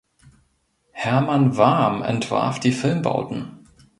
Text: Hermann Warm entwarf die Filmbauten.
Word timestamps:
Hermann 0.93 1.57
Warm 1.57 2.01
entwarf 2.01 2.59
die 2.59 2.71
Filmbauten. 2.71 3.67